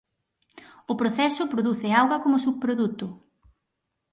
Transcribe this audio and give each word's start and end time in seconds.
O 0.91 0.93
proceso 1.01 1.51
produce 1.53 1.87
auga 2.01 2.17
como 2.23 2.43
subproduto. 2.45 3.07